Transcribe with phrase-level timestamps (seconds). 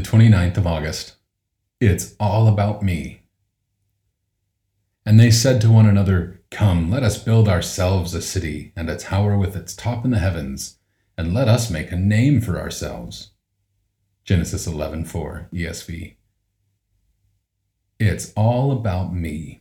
[0.00, 1.16] the 29th of August.
[1.78, 3.20] It's all about me.
[5.04, 8.96] And they said to one another, Come, let us build ourselves a city and a
[8.96, 10.78] tower with its top in the heavens,
[11.18, 13.32] and let us make a name for ourselves.
[14.24, 16.16] Genesis 11:4 ESV.
[17.98, 19.60] It's all about me.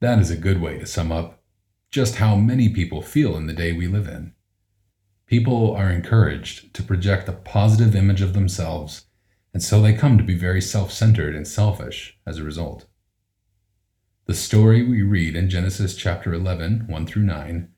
[0.00, 1.40] That is a good way to sum up
[1.92, 4.32] just how many people feel in the day we live in.
[5.26, 9.06] People are encouraged to project a positive image of themselves,
[9.52, 12.86] and so they come to be very self centered and selfish as a result.
[14.26, 17.68] The story we read in Genesis chapter 11, 1 through 9,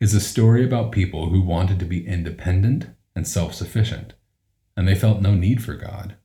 [0.00, 4.12] is a story about people who wanted to be independent and self sufficient,
[4.76, 6.16] and they felt no need for God.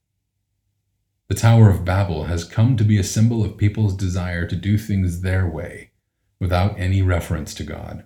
[1.30, 4.78] The Tower of Babel has come to be a symbol of people's desire to do
[4.78, 5.92] things their way,
[6.40, 8.06] without any reference to God.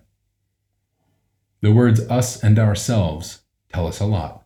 [1.62, 4.46] The words us and ourselves tell us a lot.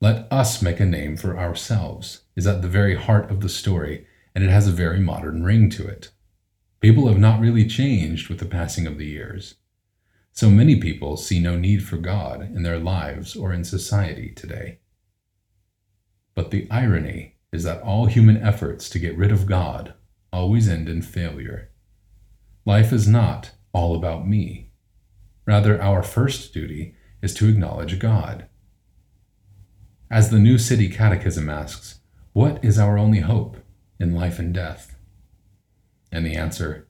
[0.00, 4.06] Let us make a name for ourselves is at the very heart of the story,
[4.32, 6.10] and it has a very modern ring to it.
[6.80, 9.56] People have not really changed with the passing of the years.
[10.30, 14.78] So many people see no need for God in their lives or in society today.
[16.36, 19.94] But the irony is that all human efforts to get rid of God
[20.32, 21.72] always end in failure.
[22.64, 24.70] Life is not all about me.
[25.44, 28.46] Rather, our first duty is to acknowledge God.
[30.10, 32.00] As the New City Catechism asks,
[32.32, 33.58] what is our only hope
[34.00, 34.96] in life and death?
[36.10, 36.88] And the answer,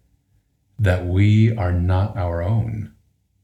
[0.78, 2.94] that we are not our own,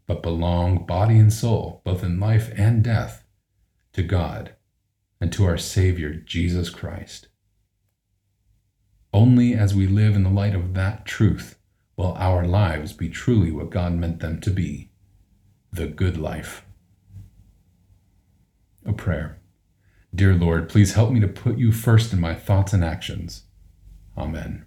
[0.06, 3.25] but belong body and soul, both in life and death,
[3.95, 4.55] to God
[5.20, 7.27] and to our Savior, Jesus Christ.
[9.12, 11.58] Only as we live in the light of that truth
[11.97, 14.91] will our lives be truly what God meant them to be
[15.72, 16.64] the good life.
[18.86, 19.41] A prayer.
[20.14, 23.42] Dear Lord, please help me to put you first in my thoughts and actions.
[24.16, 24.64] Amen.